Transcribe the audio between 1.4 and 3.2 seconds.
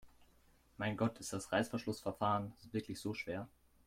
Reißverschlussverfahren wirklich so